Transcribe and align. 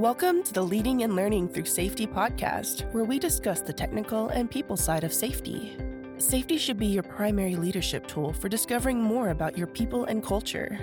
Welcome 0.00 0.42
to 0.44 0.54
the 0.54 0.62
Leading 0.62 1.02
and 1.02 1.14
Learning 1.14 1.46
Through 1.46 1.66
Safety 1.66 2.06
podcast, 2.06 2.90
where 2.94 3.04
we 3.04 3.18
discuss 3.18 3.60
the 3.60 3.74
technical 3.74 4.30
and 4.30 4.50
people 4.50 4.78
side 4.78 5.04
of 5.04 5.12
safety. 5.12 5.76
Safety 6.16 6.56
should 6.56 6.78
be 6.78 6.86
your 6.86 7.02
primary 7.02 7.54
leadership 7.54 8.06
tool 8.06 8.32
for 8.32 8.48
discovering 8.48 8.98
more 8.98 9.28
about 9.28 9.58
your 9.58 9.66
people 9.66 10.06
and 10.06 10.24
culture. 10.24 10.78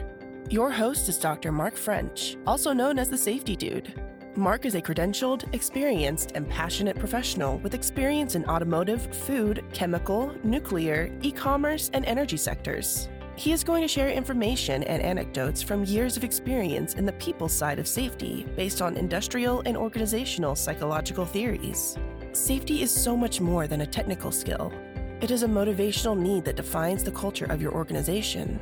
Your 0.51 0.69
host 0.69 1.09
is 1.09 1.17
Dr. 1.17 1.51
Mark 1.51 1.75
French, 1.75 2.37
also 2.45 2.73
known 2.73 2.99
as 2.99 3.09
the 3.09 3.17
Safety 3.17 3.55
Dude. 3.55 3.99
Mark 4.35 4.65
is 4.67 4.75
a 4.75 4.81
credentialed, 4.83 5.51
experienced, 5.51 6.33
and 6.35 6.47
passionate 6.47 6.99
professional 6.99 7.57
with 7.57 7.73
experience 7.73 8.35
in 8.35 8.45
automotive, 8.45 9.01
food, 9.15 9.65
chemical, 9.73 10.31
nuclear, 10.43 11.11
e 11.23 11.31
commerce, 11.31 11.89
and 11.91 12.05
energy 12.05 12.37
sectors. 12.37 13.09
He 13.37 13.51
is 13.51 13.63
going 13.63 13.83
to 13.83 13.87
share 13.87 14.09
information 14.09 14.81
and 14.85 14.99
anecdotes 14.99 15.61
from 15.61 15.85
years 15.85 16.17
of 16.17 16.23
experience 16.23 16.95
in 16.95 17.05
the 17.05 17.13
people 17.13 17.47
side 17.47 17.77
of 17.77 17.87
safety 17.87 18.47
based 18.55 18.81
on 18.81 18.97
industrial 18.97 19.61
and 19.67 19.77
organizational 19.77 20.55
psychological 20.55 21.23
theories. 21.23 21.95
Safety 22.31 22.81
is 22.81 22.89
so 22.89 23.15
much 23.15 23.39
more 23.39 23.67
than 23.67 23.81
a 23.81 23.85
technical 23.85 24.31
skill. 24.31 24.73
It 25.21 25.29
is 25.29 25.43
a 25.43 25.47
motivational 25.47 26.17
need 26.17 26.45
that 26.45 26.55
defines 26.55 27.03
the 27.03 27.11
culture 27.11 27.45
of 27.45 27.61
your 27.61 27.73
organization. 27.73 28.59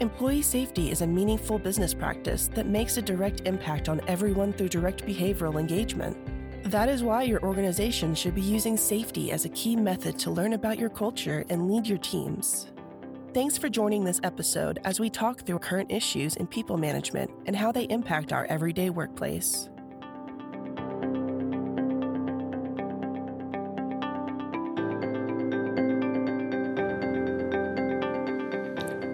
Employee 0.00 0.42
safety 0.42 0.90
is 0.90 1.02
a 1.02 1.06
meaningful 1.06 1.60
business 1.60 1.94
practice 1.94 2.48
that 2.54 2.66
makes 2.66 2.96
a 2.96 3.02
direct 3.02 3.42
impact 3.42 3.88
on 3.88 4.00
everyone 4.08 4.52
through 4.52 4.70
direct 4.70 5.06
behavioral 5.06 5.60
engagement. 5.60 6.16
That 6.64 6.88
is 6.88 7.04
why 7.04 7.22
your 7.22 7.40
organization 7.44 8.16
should 8.16 8.34
be 8.34 8.40
using 8.40 8.76
safety 8.76 9.30
as 9.30 9.44
a 9.44 9.50
key 9.50 9.76
method 9.76 10.18
to 10.18 10.32
learn 10.32 10.54
about 10.54 10.76
your 10.76 10.90
culture 10.90 11.44
and 11.50 11.70
lead 11.70 11.86
your 11.86 11.98
teams. 11.98 12.66
Thanks 13.38 13.56
for 13.56 13.68
joining 13.68 14.02
this 14.02 14.18
episode 14.24 14.80
as 14.84 14.98
we 14.98 15.08
talk 15.08 15.42
through 15.42 15.60
current 15.60 15.92
issues 15.92 16.34
in 16.34 16.48
people 16.48 16.76
management 16.76 17.30
and 17.46 17.54
how 17.54 17.70
they 17.70 17.84
impact 17.84 18.32
our 18.32 18.46
everyday 18.46 18.90
workplace. 18.90 19.68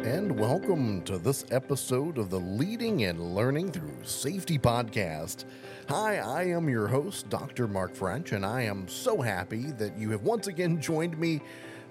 And 0.07 0.41
welcome 0.41 1.03
to 1.03 1.19
this 1.19 1.45
episode 1.51 2.17
of 2.17 2.31
the 2.31 2.41
Leading 2.41 3.05
and 3.05 3.35
Learning 3.35 3.71
Through 3.71 4.05
Safety 4.05 4.59
podcast. 4.59 5.45
Hi, 5.91 6.17
I 6.17 6.45
am 6.45 6.71
your 6.71 6.87
host, 6.87 7.29
Dr. 7.29 7.69
Mark 7.69 7.95
French, 7.95 8.33
and 8.33 8.47
I 8.47 8.63
am 8.63 8.89
so 8.89 9.21
happy 9.21 9.73
that 9.73 9.99
you 9.99 10.09
have 10.13 10.23
once 10.23 10.47
again 10.47 10.81
joined 10.81 11.19
me 11.19 11.43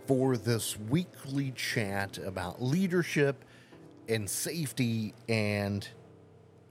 for 0.06 0.38
this 0.38 0.78
weekly 0.78 1.52
chat 1.52 2.18
about 2.18 2.62
leadership 2.62 3.44
and 4.10 4.30
safety 4.30 5.14
and 5.30 5.88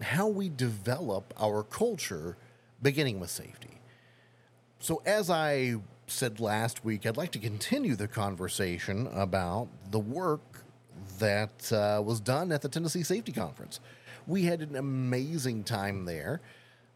how 0.00 0.28
we 0.28 0.48
develop 0.48 1.33
our 1.41 1.62
culture, 1.62 2.36
beginning 2.83 3.20
with 3.20 3.30
safety. 3.30 3.80
So, 4.80 5.00
as 5.06 5.30
I 5.30 5.77
said 6.06 6.41
last 6.41 6.84
week, 6.84 7.06
I'd 7.06 7.16
like 7.16 7.30
to 7.33 7.39
continue 7.39 7.94
the 7.94 8.08
conversation 8.08 9.07
about 9.14 9.68
the 9.90 10.01
work 10.01 10.64
that 11.18 11.73
uh, 11.73 12.02
was 12.05 12.20
done 12.20 12.52
at 12.52 12.62
the 12.62 12.68
Tennessee 12.68 13.02
Safety 13.02 13.33
Conference. 13.33 13.80
We 14.27 14.45
had 14.45 14.61
an 14.61 14.77
amazing 14.77 15.64
time 15.64 16.05
there. 16.05 16.40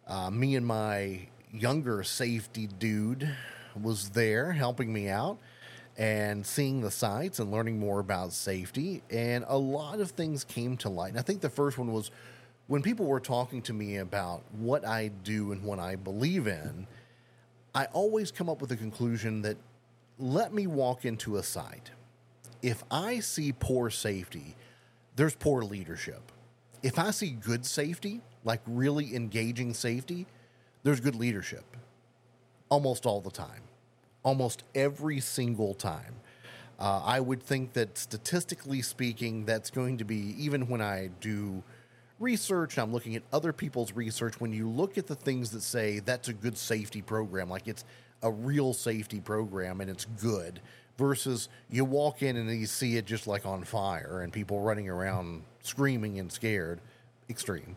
Uh, 0.06 0.30
me 0.30 0.56
and 0.56 0.66
my 0.66 1.28
younger 1.52 2.02
safety 2.02 2.68
dude 2.78 3.28
was 3.80 4.10
there 4.10 4.52
helping 4.52 4.92
me 4.92 5.08
out 5.08 5.38
and 5.98 6.46
seeing 6.46 6.80
the 6.80 6.90
sites 6.90 7.38
and 7.38 7.50
learning 7.50 7.78
more 7.78 8.00
about 8.00 8.32
safety. 8.32 9.02
And 9.10 9.44
a 9.48 9.56
lot 9.56 10.00
of 10.00 10.10
things 10.10 10.44
came 10.44 10.76
to 10.78 10.88
light. 10.88 11.10
And 11.10 11.18
I 11.18 11.22
think 11.22 11.40
the 11.40 11.50
first 11.50 11.78
one 11.78 11.92
was 11.92 12.10
when 12.66 12.82
people 12.82 13.06
were 13.06 13.20
talking 13.20 13.62
to 13.62 13.72
me 13.72 13.96
about 13.96 14.42
what 14.52 14.86
I 14.86 15.08
do 15.08 15.52
and 15.52 15.62
what 15.62 15.78
I 15.78 15.96
believe 15.96 16.46
in, 16.46 16.86
I 17.74 17.86
always 17.86 18.30
come 18.30 18.48
up 18.48 18.60
with 18.60 18.70
the 18.70 18.76
conclusion 18.76 19.42
that 19.42 19.56
let 20.18 20.52
me 20.52 20.66
walk 20.66 21.04
into 21.04 21.36
a 21.36 21.42
site. 21.42 21.90
If 22.62 22.82
I 22.90 23.20
see 23.20 23.52
poor 23.52 23.90
safety, 23.90 24.56
there's 25.14 25.34
poor 25.34 25.62
leadership. 25.62 26.32
If 26.82 26.98
I 26.98 27.10
see 27.10 27.30
good 27.30 27.64
safety, 27.64 28.20
like 28.44 28.60
really 28.66 29.14
engaging 29.14 29.74
safety, 29.74 30.26
there's 30.82 31.00
good 31.00 31.14
leadership 31.14 31.64
almost 32.68 33.06
all 33.06 33.20
the 33.20 33.30
time 33.30 33.65
almost 34.26 34.64
every 34.74 35.20
single 35.20 35.72
time. 35.72 36.16
Uh, 36.80 37.00
I 37.04 37.20
would 37.20 37.40
think 37.40 37.74
that 37.74 37.96
statistically 37.96 38.82
speaking, 38.82 39.44
that's 39.44 39.70
going 39.70 39.98
to 39.98 40.04
be, 40.04 40.34
even 40.36 40.68
when 40.68 40.82
I 40.82 41.10
do 41.20 41.62
research, 42.18 42.76
I'm 42.76 42.92
looking 42.92 43.14
at 43.14 43.22
other 43.32 43.52
people's 43.52 43.92
research, 43.92 44.40
when 44.40 44.52
you 44.52 44.68
look 44.68 44.98
at 44.98 45.06
the 45.06 45.14
things 45.14 45.52
that 45.52 45.62
say 45.62 46.00
that's 46.00 46.26
a 46.26 46.32
good 46.32 46.58
safety 46.58 47.02
program, 47.02 47.48
like 47.48 47.68
it's 47.68 47.84
a 48.20 48.30
real 48.30 48.74
safety 48.74 49.20
program 49.20 49.80
and 49.80 49.88
it's 49.88 50.06
good, 50.20 50.60
versus 50.98 51.48
you 51.70 51.84
walk 51.84 52.22
in 52.22 52.36
and 52.36 52.50
you 52.50 52.66
see 52.66 52.96
it 52.96 53.06
just 53.06 53.28
like 53.28 53.46
on 53.46 53.62
fire 53.62 54.22
and 54.22 54.32
people 54.32 54.60
running 54.60 54.88
around 54.88 55.44
screaming 55.62 56.18
and 56.18 56.32
scared, 56.32 56.80
extreme. 57.30 57.76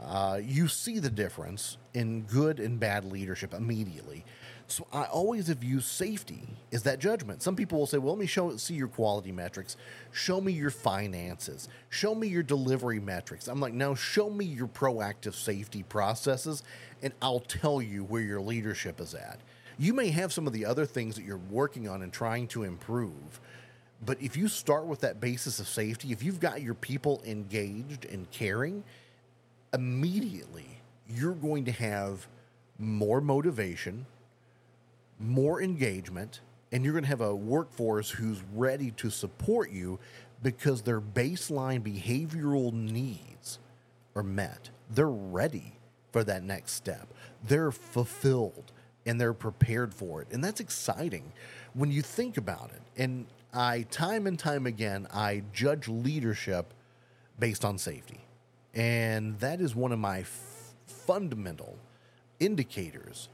Uh, 0.00 0.40
you 0.42 0.68
see 0.68 0.98
the 0.98 1.10
difference 1.10 1.76
in 1.92 2.22
good 2.22 2.60
and 2.60 2.80
bad 2.80 3.04
leadership 3.04 3.52
immediately. 3.52 4.24
So 4.72 4.86
I 4.90 5.04
always 5.04 5.48
have 5.48 5.62
used 5.62 5.86
safety 5.86 6.48
as 6.72 6.82
that 6.84 6.98
judgment. 6.98 7.42
Some 7.42 7.56
people 7.56 7.78
will 7.78 7.86
say, 7.86 7.98
"Well, 7.98 8.14
let 8.14 8.20
me 8.20 8.26
show 8.26 8.56
see 8.56 8.74
your 8.74 8.88
quality 8.88 9.30
metrics, 9.30 9.76
show 10.12 10.40
me 10.40 10.52
your 10.52 10.70
finances, 10.70 11.68
show 11.90 12.14
me 12.14 12.28
your 12.28 12.42
delivery 12.42 12.98
metrics." 12.98 13.48
I'm 13.48 13.60
like, 13.60 13.74
"No, 13.74 13.94
show 13.94 14.30
me 14.30 14.46
your 14.46 14.68
proactive 14.68 15.34
safety 15.34 15.82
processes, 15.82 16.62
and 17.02 17.12
I'll 17.20 17.40
tell 17.40 17.82
you 17.82 18.02
where 18.02 18.22
your 18.22 18.40
leadership 18.40 18.98
is 18.98 19.14
at." 19.14 19.40
You 19.78 19.92
may 19.92 20.08
have 20.08 20.32
some 20.32 20.46
of 20.46 20.54
the 20.54 20.64
other 20.64 20.86
things 20.86 21.16
that 21.16 21.24
you're 21.24 21.36
working 21.36 21.86
on 21.86 22.00
and 22.00 22.10
trying 22.10 22.48
to 22.48 22.62
improve, 22.62 23.40
but 24.04 24.20
if 24.22 24.38
you 24.38 24.48
start 24.48 24.86
with 24.86 25.00
that 25.00 25.20
basis 25.20 25.60
of 25.60 25.68
safety, 25.68 26.12
if 26.12 26.22
you've 26.22 26.40
got 26.40 26.62
your 26.62 26.74
people 26.74 27.22
engaged 27.26 28.06
and 28.06 28.30
caring, 28.30 28.84
immediately 29.74 30.78
you're 31.06 31.34
going 31.34 31.66
to 31.66 31.72
have 31.72 32.26
more 32.78 33.20
motivation 33.20 34.06
more 35.22 35.62
engagement, 35.62 36.40
and 36.72 36.84
you're 36.84 36.92
going 36.92 37.04
to 37.04 37.08
have 37.08 37.20
a 37.20 37.34
workforce 37.34 38.10
who's 38.10 38.42
ready 38.54 38.90
to 38.92 39.10
support 39.10 39.70
you 39.70 39.98
because 40.42 40.82
their 40.82 41.00
baseline 41.00 41.80
behavioral 41.82 42.72
needs 42.72 43.58
are 44.14 44.22
met. 44.22 44.70
They're 44.90 45.08
ready 45.08 45.78
for 46.10 46.24
that 46.24 46.42
next 46.42 46.72
step. 46.72 47.08
They're 47.44 47.72
fulfilled 47.72 48.72
and 49.06 49.20
they're 49.20 49.32
prepared 49.32 49.94
for 49.94 50.22
it. 50.22 50.28
And 50.32 50.42
that's 50.42 50.60
exciting 50.60 51.32
when 51.74 51.90
you 51.90 52.02
think 52.02 52.36
about 52.36 52.70
it. 52.74 52.82
And 53.00 53.26
I, 53.52 53.82
time 53.90 54.26
and 54.26 54.38
time 54.38 54.66
again, 54.66 55.06
I 55.12 55.42
judge 55.52 55.88
leadership 55.88 56.72
based 57.38 57.64
on 57.64 57.78
safety. 57.78 58.20
And 58.74 59.38
that 59.40 59.60
is 59.60 59.74
one 59.74 59.92
of 59.92 59.98
my 59.98 60.20
f- 60.20 60.74
fundamental 60.86 61.76
indicators 62.40 63.28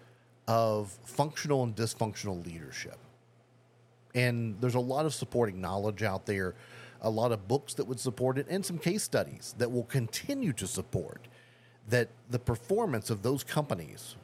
of 0.49 0.99
functional 1.05 1.62
and 1.62 1.77
dysfunctional 1.77 2.45
leadership. 2.45 2.97
And 4.15 4.59
there's 4.61 4.75
a 4.75 4.81
lot 4.81 5.05
of 5.05 5.15
supporting 5.15 5.61
knowledge 5.61 6.03
out 6.03 6.25
there, 6.25 6.55
a 7.03 7.11
lot 7.11 7.31
of 7.31 7.47
books 7.47 7.75
that 7.75 7.85
would 7.85 8.00
support 8.00 8.39
it, 8.39 8.47
and 8.49 8.65
some 8.65 8.79
case 8.79 9.03
studies 9.03 9.55
that 9.59 9.71
will 9.71 9.85
continue 9.85 10.55
to 10.55 10.67
support 10.67 11.29
that 11.89 12.09
the 12.31 12.39
performance 12.39 13.11
of 13.11 13.23
those 13.23 13.45
companies 13.45 14.17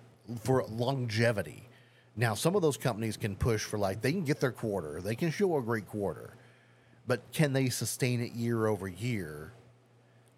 for 0.43 0.65
longevity. 0.65 1.69
Now, 2.17 2.35
some 2.35 2.57
of 2.57 2.63
those 2.63 2.79
companies 2.79 3.19
can 3.19 3.37
push 3.37 3.63
for 3.63 3.79
like 3.79 4.01
they 4.01 4.13
can 4.13 4.25
get 4.25 4.41
their 4.41 4.53
quarter, 4.53 5.03
they 5.03 5.15
can 5.15 5.31
show 5.31 5.59
a 5.59 5.63
great 5.63 5.87
quarter, 5.87 6.35
but 7.07 7.21
can 7.33 7.53
they 7.53 7.69
sustain 7.69 8.23
it 8.23 8.33
year 8.33 8.67
over 8.67 8.89
year 8.89 9.53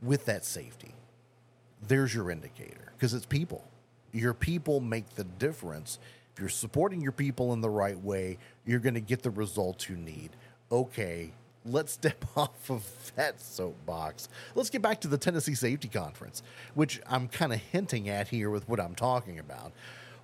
with 0.02 0.24
that 0.24 0.44
safety? 0.44 0.94
There's 1.86 2.12
your 2.12 2.30
indicator 2.32 2.92
because 2.96 3.14
it's 3.14 3.26
people 3.26 3.64
your 4.18 4.34
people 4.34 4.80
make 4.80 5.14
the 5.14 5.24
difference. 5.24 5.98
If 6.34 6.40
you're 6.40 6.48
supporting 6.48 7.00
your 7.00 7.12
people 7.12 7.52
in 7.52 7.60
the 7.60 7.70
right 7.70 7.98
way, 7.98 8.38
you're 8.64 8.80
going 8.80 8.94
to 8.94 9.00
get 9.00 9.22
the 9.22 9.30
results 9.30 9.88
you 9.88 9.96
need. 9.96 10.30
Okay, 10.70 11.32
let's 11.64 11.92
step 11.94 12.24
off 12.36 12.70
of 12.70 12.84
that 13.16 13.40
soapbox. 13.40 14.28
Let's 14.54 14.70
get 14.70 14.82
back 14.82 15.00
to 15.02 15.08
the 15.08 15.18
Tennessee 15.18 15.54
Safety 15.54 15.88
Conference, 15.88 16.42
which 16.74 17.00
I'm 17.08 17.28
kind 17.28 17.52
of 17.52 17.60
hinting 17.60 18.08
at 18.08 18.28
here 18.28 18.50
with 18.50 18.68
what 18.68 18.80
I'm 18.80 18.94
talking 18.94 19.38
about. 19.38 19.72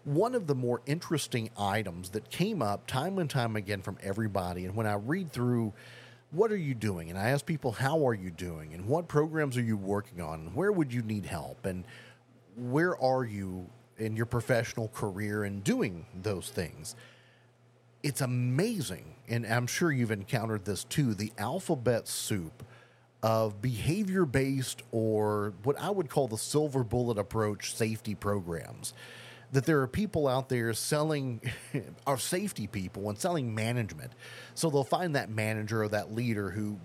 One 0.04 0.34
of 0.34 0.48
the 0.48 0.54
more 0.54 0.82
interesting 0.84 1.50
items 1.56 2.10
that 2.10 2.28
came 2.28 2.60
up 2.60 2.88
time 2.88 3.18
and 3.18 3.30
time 3.30 3.54
again 3.54 3.82
from 3.82 3.98
everybody, 4.02 4.64
and 4.64 4.74
when 4.74 4.86
I 4.86 4.94
read 4.94 5.32
through 5.32 5.72
what 6.32 6.50
are 6.50 6.56
you 6.56 6.74
doing? 6.74 7.10
And 7.10 7.18
I 7.18 7.28
ask 7.28 7.44
people, 7.44 7.72
how 7.72 8.06
are 8.08 8.14
you 8.14 8.30
doing? 8.30 8.72
And 8.72 8.86
what 8.86 9.06
programs 9.06 9.56
are 9.58 9.62
you 9.62 9.76
working 9.76 10.20
on? 10.20 10.40
And 10.40 10.54
where 10.54 10.72
would 10.72 10.92
you 10.92 11.02
need 11.02 11.26
help? 11.26 11.66
And 11.66 11.84
where 12.56 12.96
are 12.98 13.24
you 13.24 13.68
in 14.02 14.16
your 14.16 14.26
professional 14.26 14.88
career 14.88 15.44
in 15.44 15.60
doing 15.60 16.06
those 16.22 16.50
things. 16.50 16.96
It's 18.02 18.20
amazing, 18.20 19.14
and 19.28 19.46
I'm 19.46 19.66
sure 19.66 19.92
you've 19.92 20.10
encountered 20.10 20.64
this 20.64 20.84
too 20.84 21.14
the 21.14 21.32
alphabet 21.38 22.08
soup 22.08 22.64
of 23.22 23.62
behavior 23.62 24.24
based 24.24 24.82
or 24.90 25.54
what 25.62 25.80
I 25.80 25.90
would 25.90 26.10
call 26.10 26.26
the 26.26 26.36
silver 26.36 26.82
bullet 26.82 27.18
approach 27.18 27.74
safety 27.76 28.16
programs. 28.16 28.92
That 29.52 29.66
there 29.66 29.80
are 29.82 29.86
people 29.86 30.26
out 30.26 30.48
there 30.48 30.72
selling, 30.72 31.40
are 32.06 32.18
safety 32.18 32.66
people 32.66 33.08
and 33.08 33.18
selling 33.18 33.54
management. 33.54 34.12
So 34.54 34.70
they'll 34.70 34.82
find 34.82 35.14
that 35.14 35.30
manager 35.30 35.84
or 35.84 35.88
that 35.88 36.12
leader 36.12 36.50
who 36.50 36.78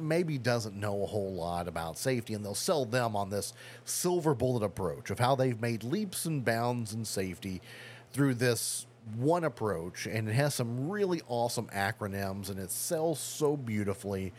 maybe 0.00 0.38
doesn't 0.38 0.76
know 0.76 1.02
a 1.02 1.06
whole 1.06 1.32
lot 1.32 1.68
about 1.68 1.98
safety 1.98 2.34
and 2.34 2.44
they'll 2.44 2.54
sell 2.54 2.84
them 2.84 3.16
on 3.16 3.30
this 3.30 3.52
silver 3.84 4.34
bullet 4.34 4.64
approach 4.64 5.10
of 5.10 5.18
how 5.18 5.34
they've 5.34 5.60
made 5.60 5.84
leaps 5.84 6.24
and 6.26 6.44
bounds 6.44 6.92
in 6.92 7.04
safety 7.04 7.60
through 8.12 8.34
this 8.34 8.86
one 9.16 9.44
approach 9.44 10.06
and 10.06 10.28
it 10.28 10.32
has 10.32 10.54
some 10.54 10.88
really 10.88 11.20
awesome 11.28 11.66
acronyms 11.74 12.50
and 12.50 12.58
it 12.58 12.70
sells 12.70 13.18
so 13.18 13.56
beautifully 13.56 14.32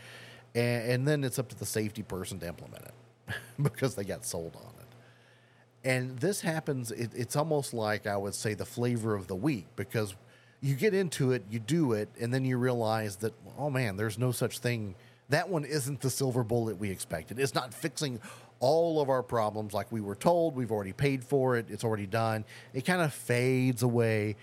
and, 0.56 0.92
and 0.92 1.08
then 1.08 1.24
it's 1.24 1.40
up 1.40 1.48
to 1.50 1.58
the 1.58 1.66
safety 1.66 2.04
person 2.04 2.40
to 2.40 2.48
implement 2.48 2.84
it 2.84 3.36
because 3.62 3.96
they 3.96 4.04
got 4.04 4.26
sold 4.26 4.56
on 4.56 4.74
it. 4.80 5.88
And 5.90 6.20
this 6.20 6.42
happens 6.42 6.92
it, 6.92 7.12
it's 7.16 7.36
almost 7.36 7.74
like 7.74 8.06
i 8.06 8.16
would 8.16 8.36
say 8.36 8.54
the 8.54 8.66
flavor 8.66 9.16
of 9.16 9.28
the 9.28 9.36
week 9.36 9.66
because 9.76 10.16
you 10.62 10.76
get 10.76 10.94
into 10.94 11.32
it 11.32 11.44
you 11.50 11.60
do 11.60 11.94
it 11.94 12.08
and 12.20 12.32
then 12.34 12.46
you 12.46 12.58
realize 12.58 13.16
that 13.18 13.34
oh 13.58 13.70
man 13.70 13.98
there's 13.98 14.20
no 14.20 14.32
such 14.32 14.60
thing 14.60 14.96
that 15.32 15.50
one 15.50 15.66
isn't 15.66 16.02
the 16.02 16.10
silver 16.10 16.44
bullet 16.44 16.78
we 16.78 16.90
expected. 16.90 17.40
It's 17.40 17.56
not 17.56 17.74
fixing 17.74 18.20
all 18.60 19.02
of 19.02 19.10
our 19.10 19.24
problems 19.24 19.74
like 19.74 19.92
we 19.92 20.02
were 20.02 20.16
told. 20.16 20.56
We've 20.56 20.72
already 20.72 20.94
paid 20.94 21.24
for 21.24 21.58
it. 21.58 21.66
It's 21.70 21.84
already 21.84 22.06
done. 22.06 22.46
It 22.74 22.86
kind 22.86 23.02
of 23.02 23.14
fades 23.14 23.82
away. 23.82 24.36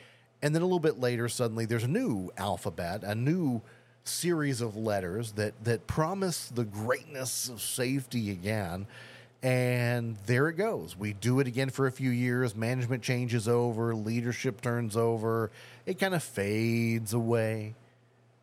And 0.43 0.55
then 0.55 0.63
a 0.63 0.65
little 0.65 0.81
bit 0.81 0.99
later 0.99 1.29
suddenly 1.29 1.65
there's 1.65 1.85
a 1.85 1.89
new 1.89 2.31
alphabet 2.37 3.03
a 3.05 3.15
new 3.15 3.63
series 4.05 4.61
of 4.61 4.77
letters 4.77 5.33
that 5.33 5.53
that 5.65 5.87
promise 5.87 6.49
the 6.49 6.65
greatness 6.65 7.49
of 7.49 7.61
safety 7.61 8.31
again. 8.31 8.87
And 9.43 10.17
there 10.27 10.49
it 10.49 10.55
goes. 10.55 10.97
We 10.97 11.13
do 11.13 11.39
it 11.39 11.47
again 11.47 11.71
for 11.71 11.87
a 11.87 11.93
few 11.93 12.11
years. 12.11 12.57
Management 12.57 13.05
changes 13.05 13.47
over. 13.47 13.95
Leadership 13.95 14.61
turns 14.61 14.97
over. 14.97 15.53
It 15.87 15.99
kind 15.99 16.15
of 16.15 16.25
fades 16.25 17.13
away. 17.13 17.75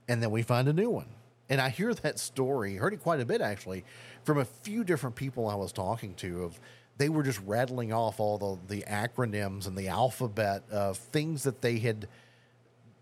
And 0.08 0.24
then 0.24 0.32
we 0.32 0.42
find 0.42 0.70
a 0.70 0.74
new 0.74 0.90
one 0.90 1.08
and 1.50 1.62
i 1.62 1.70
hear 1.70 1.94
that 1.94 2.20
story 2.20 2.76
heard 2.76 2.94
it 2.94 3.02
quite 3.02 3.20
a 3.20 3.26
bit 3.26 3.42
actually 3.42 3.84
from 4.24 4.38
a 4.38 4.46
few 4.46 4.84
different 4.84 5.16
people 5.16 5.48
i 5.48 5.56
was 5.56 5.72
talking 5.72 6.14
to 6.16 6.44
of 6.44 6.60
they 6.98 7.10
were 7.10 7.24
just 7.24 7.42
rattling 7.46 7.92
off 7.92 8.20
all 8.20 8.38
the, 8.38 8.76
the 8.76 8.84
acronyms 8.84 9.68
and 9.68 9.78
the 9.78 9.90
alphabet 9.90 10.64
of 10.72 10.98
things 10.98 11.44
that 11.44 11.62
they 11.62 11.80
had 11.80 12.08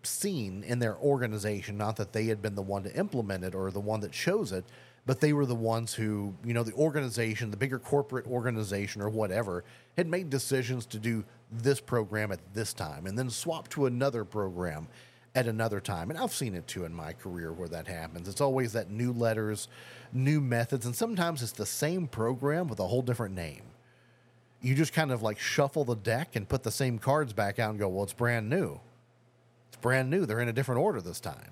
seen 0.03 0.63
in 0.63 0.79
their 0.79 0.97
organization. 0.97 1.77
Not 1.77 1.97
that 1.97 2.13
they 2.13 2.25
had 2.25 2.41
been 2.41 2.55
the 2.55 2.61
one 2.61 2.83
to 2.83 2.95
implement 2.95 3.43
it 3.43 3.55
or 3.55 3.71
the 3.71 3.79
one 3.79 4.01
that 4.01 4.11
chose 4.11 4.51
it, 4.51 4.65
but 5.05 5.19
they 5.19 5.33
were 5.33 5.45
the 5.45 5.55
ones 5.55 5.93
who, 5.93 6.33
you 6.43 6.53
know, 6.53 6.63
the 6.63 6.73
organization, 6.73 7.51
the 7.51 7.57
bigger 7.57 7.79
corporate 7.79 8.25
organization 8.25 9.01
or 9.01 9.09
whatever, 9.09 9.63
had 9.97 10.07
made 10.07 10.29
decisions 10.29 10.85
to 10.87 10.99
do 10.99 11.23
this 11.51 11.79
program 11.79 12.31
at 12.31 12.39
this 12.53 12.73
time 12.73 13.05
and 13.05 13.17
then 13.17 13.29
swap 13.29 13.67
to 13.69 13.85
another 13.85 14.25
program 14.25 14.87
at 15.35 15.47
another 15.47 15.79
time. 15.79 16.09
And 16.09 16.19
I've 16.19 16.33
seen 16.33 16.55
it 16.55 16.67
too 16.67 16.85
in 16.85 16.93
my 16.93 17.13
career 17.13 17.51
where 17.51 17.69
that 17.69 17.87
happens. 17.87 18.27
It's 18.27 18.41
always 18.41 18.73
that 18.73 18.89
new 18.89 19.11
letters, 19.11 19.67
new 20.11 20.39
methods, 20.39 20.85
and 20.85 20.95
sometimes 20.95 21.41
it's 21.41 21.51
the 21.51 21.65
same 21.65 22.07
program 22.07 22.67
with 22.67 22.79
a 22.79 22.87
whole 22.87 23.01
different 23.01 23.35
name. 23.35 23.63
You 24.61 24.75
just 24.75 24.93
kind 24.93 25.11
of 25.11 25.21
like 25.21 25.39
shuffle 25.39 25.85
the 25.85 25.95
deck 25.95 26.35
and 26.35 26.47
put 26.47 26.63
the 26.63 26.71
same 26.71 26.99
cards 26.99 27.33
back 27.33 27.59
out 27.59 27.71
and 27.71 27.79
go, 27.79 27.89
well, 27.89 28.03
it's 28.03 28.13
brand 28.13 28.49
new 28.49 28.79
It's 29.69 29.77
brand 29.81 30.09
new. 30.09 30.25
They're 30.25 30.39
in 30.39 30.47
a 30.47 30.53
different 30.53 30.81
order 30.81 31.01
this 31.01 31.19
time. 31.19 31.51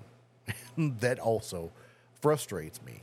that 1.00 1.18
also 1.18 1.72
frustrates 2.20 2.80
me. 2.82 3.02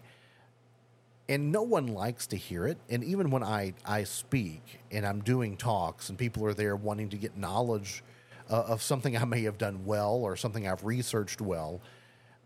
And 1.27 1.51
no 1.51 1.61
one 1.61 1.87
likes 1.87 2.25
to 2.27 2.37
hear 2.37 2.65
it. 2.65 2.79
And 2.89 3.03
even 3.03 3.29
when 3.29 3.43
I, 3.43 3.73
I 3.85 4.03
speak 4.03 4.79
and 4.89 5.05
I'm 5.05 5.21
doing 5.21 5.57
talks 5.57 6.09
and 6.09 6.17
people 6.17 6.43
are 6.45 6.55
there 6.55 6.75
wanting 6.75 7.09
to 7.09 7.17
get 7.17 7.37
knowledge 7.37 8.03
uh, 8.50 8.63
of 8.68 8.81
something 8.81 9.16
I 9.16 9.25
may 9.25 9.44
have 9.44 9.57
done 9.57 9.86
well 9.86 10.16
or 10.16 10.36
something 10.36 10.68
I've 10.68 10.84
researched 10.84 11.42
well, 11.42 11.81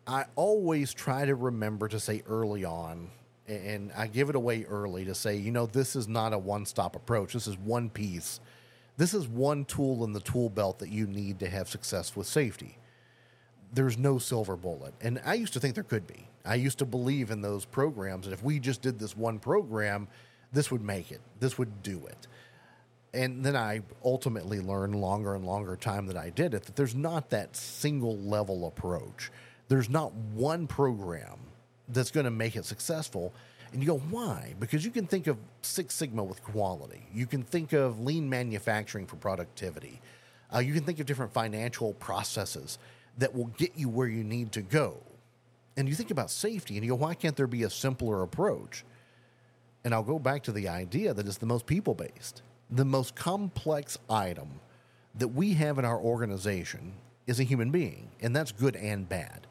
I 0.06 0.26
always 0.36 0.94
try 0.94 1.26
to 1.26 1.36
remember 1.36 1.88
to 1.88 2.00
say 2.00 2.24
early 2.28 2.66
on, 2.66 3.10
and 3.48 3.92
I 3.96 4.08
give 4.08 4.30
it 4.30 4.36
away 4.36 4.66
early 4.66 5.06
to 5.06 5.16
say, 5.16 5.38
you 5.38 5.52
know, 5.52 5.66
this 5.66 5.96
is 5.96 6.08
not 6.08 6.34
a 6.34 6.38
one 6.38 6.66
stop 6.66 6.96
approach. 6.96 7.34
This 7.34 7.48
is 7.48 7.58
one 7.58 7.90
piece 7.90 8.40
this 8.98 9.14
is 9.14 9.28
one 9.28 9.66
tool 9.66 10.04
in 10.04 10.14
the 10.14 10.20
tool 10.20 10.50
belt 10.50 10.80
that 10.80 10.90
you 10.90 11.08
need 11.08 11.40
to 11.40 11.50
have 11.50 11.68
success 11.68 12.16
with 12.16 12.28
safety. 12.28 12.78
There's 13.74 13.98
no 13.98 14.20
silver 14.20 14.56
bullet. 14.56 14.94
And 15.02 15.20
I 15.26 15.34
used 15.34 15.54
to 15.54 15.60
think 15.60 15.74
there 15.74 15.84
could 15.84 16.06
be. 16.06 16.28
I 16.46 16.56
used 16.56 16.78
to 16.80 16.86
believe 16.86 17.32
in 17.32 17.42
those 17.42 17.66
programs 17.66 18.26
that 18.26 18.34
if 18.34 18.44
we 18.44 18.60
just 18.60 18.82
did 18.82 19.00
this 19.00 19.18
one 19.18 19.40
program, 19.40 20.08
this 20.52 20.70
would 20.70 20.84
make 20.84 21.12
it, 21.12 21.22
this 21.40 21.58
would 21.58 21.82
do 21.82 22.06
it. 22.06 22.28
And 23.14 23.44
then 23.44 23.56
I 23.56 23.82
ultimately 24.04 24.60
learned 24.60 24.96
longer 24.96 25.36
and 25.36 25.46
longer 25.46 25.76
time 25.76 26.08
that 26.08 26.18
I 26.18 26.30
did 26.32 26.54
it 26.54 26.64
that 26.64 26.76
there's 26.76 26.96
not 26.96 27.30
that 27.30 27.56
single 27.56 28.18
level 28.18 28.66
approach. 28.66 29.32
There's 29.68 29.90
not 29.90 30.14
one 30.14 30.66
program 30.68 31.40
that's 31.90 32.12
going 32.12 32.26
to 32.26 32.32
make 32.32 32.56
it 32.56 32.66
successful 32.66 33.34
and 33.74 33.82
you 33.82 33.88
go, 33.88 33.98
why? 33.98 34.54
Because 34.60 34.86
you 34.86 34.92
can 34.92 35.08
think 35.08 35.26
of 35.26 35.38
Six 35.64 35.96
Sigma 35.96 36.24
with 36.24 36.44
quality. 36.44 37.08
You 37.12 37.26
can 37.26 37.42
think 37.42 37.74
of 37.74 38.00
lean 38.00 38.30
manufacturing 38.30 39.08
for 39.08 39.16
productivity. 39.16 40.00
Uh, 40.54 40.60
you 40.60 40.74
can 40.74 40.84
think 40.84 41.00
of 41.00 41.08
different 41.08 41.34
financial 41.34 41.94
processes 41.94 42.78
that 43.18 43.34
will 43.34 43.48
get 43.58 43.76
you 43.76 43.90
where 43.90 44.08
you 44.08 44.24
need 44.24 44.52
to 44.52 44.62
go. 44.62 44.98
And 45.76 45.90
you 45.90 45.96
think 45.96 46.12
about 46.12 46.30
safety 46.30 46.76
and 46.76 46.86
you 46.86 46.92
go, 46.92 46.96
why 46.96 47.16
can't 47.16 47.36
there 47.36 47.48
be 47.48 47.64
a 47.64 47.70
simpler 47.70 48.22
approach? 48.22 48.86
And 49.84 49.92
I'll 49.94 50.04
go 50.04 50.20
back 50.20 50.44
to 50.44 50.52
the 50.52 50.70
idea 50.70 51.16
that 51.16 51.26
it's 51.26 51.38
the 51.38 51.48
most 51.48 51.66
people 51.66 51.96
based. 51.96 52.44
The 52.70 52.86
most 52.86 53.16
complex 53.16 53.98
item 54.10 54.60
that 55.16 55.30
we 55.30 55.54
have 55.54 55.78
in 55.78 55.86
our 55.86 56.00
organization 56.00 56.94
is 57.28 57.40
a 57.40 57.44
human 57.44 57.72
being, 57.72 58.10
and 58.22 58.36
that's 58.36 58.52
good 58.52 58.76
and 58.76 59.08
bad. 59.08 59.48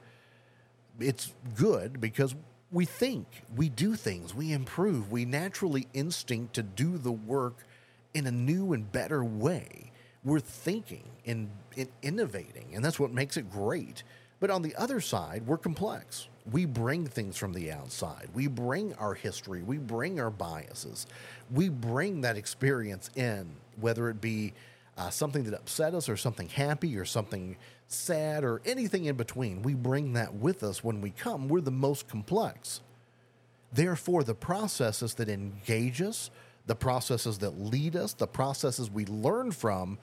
It's 0.98 1.32
good 1.56 2.00
because 2.00 2.34
we 2.70 2.84
think, 2.84 3.26
we 3.54 3.68
do 3.68 3.94
things, 3.94 4.34
we 4.34 4.52
improve, 4.52 5.12
we 5.12 5.24
naturally 5.24 5.86
instinct 5.92 6.54
to 6.54 6.62
do 6.62 6.98
the 6.98 7.12
work 7.12 7.66
in 8.14 8.26
a 8.26 8.30
new 8.30 8.72
and 8.72 8.90
better 8.90 9.24
way. 9.24 9.92
We're 10.24 10.40
thinking 10.40 11.04
and, 11.26 11.50
and 11.76 11.88
innovating, 12.02 12.66
and 12.74 12.84
that's 12.84 12.98
what 12.98 13.12
makes 13.12 13.36
it 13.36 13.50
great. 13.50 14.02
But 14.40 14.50
on 14.50 14.62
the 14.62 14.74
other 14.76 15.00
side, 15.00 15.46
we're 15.46 15.58
complex. 15.58 16.28
We 16.50 16.64
bring 16.64 17.06
things 17.06 17.36
from 17.36 17.52
the 17.52 17.70
outside. 17.70 18.28
We 18.34 18.48
bring 18.48 18.94
our 18.94 19.14
history. 19.14 19.62
We 19.62 19.78
bring 19.78 20.20
our 20.20 20.30
biases. 20.30 21.06
We 21.50 21.68
bring 21.68 22.22
that 22.22 22.36
experience 22.36 23.10
in, 23.14 23.50
whether 23.80 24.08
it 24.08 24.20
be 24.20 24.54
uh, 24.98 25.10
something 25.10 25.44
that 25.44 25.54
upset 25.54 25.94
us 25.94 26.08
or 26.08 26.16
something 26.16 26.48
happy 26.48 26.96
or 26.96 27.04
something 27.04 27.56
sad, 27.86 28.42
or 28.42 28.60
anything 28.64 29.04
in 29.04 29.16
between. 29.16 29.62
We 29.62 29.74
bring 29.74 30.14
that 30.14 30.34
with 30.34 30.62
us 30.62 30.82
when 30.82 31.00
we 31.00 31.10
come. 31.10 31.48
We're 31.48 31.60
the 31.60 31.70
most 31.70 32.08
complex. 32.08 32.80
Therefore, 33.72 34.24
the 34.24 34.34
processes 34.34 35.14
that 35.14 35.28
engage 35.28 36.02
us, 36.02 36.30
the 36.66 36.74
processes 36.74 37.38
that 37.38 37.60
lead 37.60 37.96
us, 37.96 38.14
the 38.14 38.26
processes 38.26 38.90
we 38.90 39.06
learn 39.06 39.52
from 39.52 39.98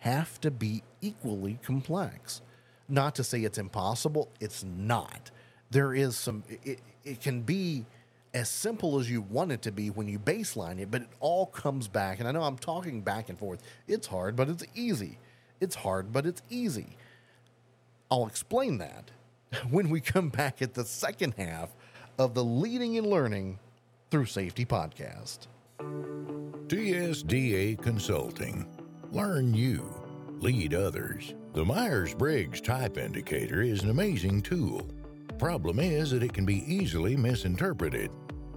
have 0.00 0.40
to 0.40 0.50
be 0.50 0.82
equally 1.00 1.58
complex. 1.62 2.40
Not 2.88 3.14
to 3.16 3.24
say 3.24 3.44
it's 3.44 3.58
impossible, 3.58 4.28
it's 4.40 4.64
not. 4.64 5.30
There 5.70 5.94
is 5.94 6.16
some, 6.16 6.42
it, 6.64 6.80
it 7.04 7.20
can 7.20 7.42
be 7.42 7.86
as 8.32 8.48
simple 8.48 8.98
as 8.98 9.10
you 9.10 9.22
want 9.22 9.52
it 9.52 9.62
to 9.62 9.72
be 9.72 9.90
when 9.90 10.08
you 10.08 10.18
baseline 10.18 10.78
it, 10.78 10.90
but 10.90 11.02
it 11.02 11.08
all 11.20 11.46
comes 11.46 11.88
back. 11.88 12.20
And 12.20 12.28
I 12.28 12.32
know 12.32 12.42
I'm 12.42 12.58
talking 12.58 13.00
back 13.02 13.28
and 13.28 13.38
forth. 13.38 13.62
It's 13.88 14.06
hard, 14.06 14.36
but 14.36 14.48
it's 14.48 14.64
easy. 14.74 15.18
It's 15.60 15.74
hard, 15.74 16.12
but 16.12 16.26
it's 16.26 16.42
easy. 16.48 16.96
I'll 18.10 18.26
explain 18.26 18.78
that 18.78 19.10
when 19.70 19.90
we 19.90 20.00
come 20.00 20.28
back 20.28 20.62
at 20.62 20.74
the 20.74 20.84
second 20.84 21.34
half 21.36 21.70
of 22.18 22.34
the 22.34 22.44
Leading 22.44 22.98
and 22.98 23.06
Learning 23.06 23.58
Through 24.10 24.26
Safety 24.26 24.64
podcast. 24.64 25.46
TSDA 26.68 27.80
Consulting. 27.82 28.66
Learn 29.10 29.54
you, 29.54 29.92
lead 30.38 30.74
others. 30.74 31.34
The 31.52 31.64
Myers 31.64 32.14
Briggs 32.14 32.60
Type 32.60 32.96
Indicator 32.96 33.62
is 33.62 33.82
an 33.82 33.90
amazing 33.90 34.42
tool. 34.42 34.86
Problem 35.40 35.80
is 35.80 36.10
that 36.10 36.22
it 36.22 36.34
can 36.34 36.44
be 36.44 36.62
easily 36.70 37.16
misinterpreted. 37.16 38.10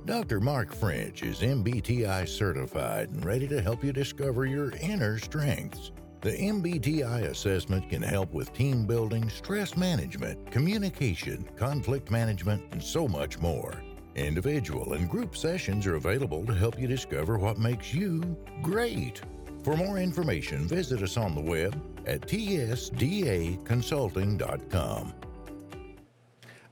Dr. 0.04 0.42
Mark 0.42 0.75
French 0.75 1.24
is 1.24 1.40
MBTI 1.40 2.28
certified 2.28 3.10
and 3.12 3.24
ready 3.24 3.48
to 3.48 3.62
help 3.62 3.86
you 3.86 3.94
discover 3.94 4.46
your 4.46 4.74
inner 4.82 5.18
strengths. 5.18 5.94
The 6.20 6.34
MBTI 6.34 7.30
assessment 7.30 7.90
can 7.90 8.02
help 8.02 8.34
with 8.34 8.52
team 8.52 8.86
building, 8.86 9.30
stress 9.30 9.78
management, 9.78 10.52
communication, 10.52 11.48
conflict 11.56 12.12
management, 12.12 12.62
and 12.74 12.84
so 12.84 13.08
much 13.08 13.40
more. 13.40 13.82
Individual 14.16 14.92
and 14.92 15.10
group 15.10 15.38
sessions 15.38 15.88
are 15.88 15.96
available 15.96 16.46
to 16.46 16.54
help 16.54 16.78
you 16.78 16.88
discover 16.88 17.38
what 17.38 17.58
makes 17.58 17.94
you 17.94 18.36
great. 18.62 19.22
For 19.63 19.78
more 19.78 20.00
information, 20.00 20.68
visit 20.68 21.02
us 21.02 21.16
on 21.16 21.34
the 21.34 21.40
web 21.40 21.82
at 22.06 22.28
tsdaconsulting.com. 22.28 25.13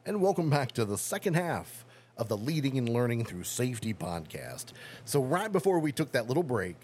And 0.03 0.19
welcome 0.19 0.49
back 0.49 0.71
to 0.71 0.83
the 0.83 0.97
second 0.97 1.35
half 1.35 1.85
of 2.17 2.27
the 2.27 2.35
Leading 2.35 2.79
and 2.79 2.89
Learning 2.89 3.23
Through 3.23 3.43
Safety 3.43 3.93
podcast. 3.93 4.71
So, 5.05 5.21
right 5.21 5.51
before 5.51 5.77
we 5.77 5.91
took 5.91 6.13
that 6.13 6.27
little 6.27 6.41
break, 6.41 6.75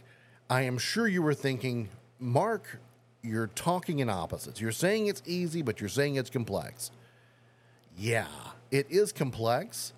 I 0.51 0.62
am 0.62 0.77
sure 0.77 1.07
you 1.07 1.24
were 1.24 1.33
thinking, 1.33 1.89
Mark, 2.19 2.79
you're 3.24 3.47
talking 3.47 3.97
in 4.00 4.07
opposites. 4.07 4.62
You're 4.62 4.71
saying 4.71 5.07
it's 5.07 5.24
easy, 5.25 5.63
but 5.63 5.81
you're 5.81 5.89
saying 5.89 6.17
it's 6.17 6.29
complex. 6.29 6.91
Yeah, 7.97 8.27
it 8.69 8.86
is 8.91 9.12
complex, 9.12 9.93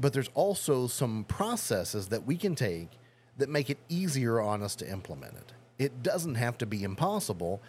but 0.00 0.14
there's 0.14 0.30
also 0.32 0.86
some 0.86 1.24
processes 1.24 2.08
that 2.08 2.24
we 2.24 2.38
can 2.38 2.54
take 2.54 2.88
that 3.36 3.50
make 3.50 3.68
it 3.68 3.76
easier 3.90 4.40
on 4.40 4.62
us 4.62 4.74
to 4.76 4.90
implement 4.90 5.34
it. 5.34 5.52
It 5.78 6.02
doesn't 6.02 6.36
have 6.36 6.56
to 6.56 6.64
be 6.64 6.84
impossible, 6.84 7.60